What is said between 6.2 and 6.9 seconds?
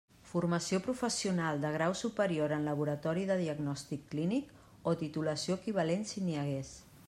n'hi hagués.